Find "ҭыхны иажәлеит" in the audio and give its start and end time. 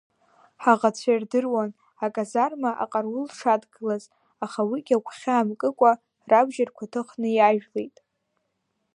6.91-7.95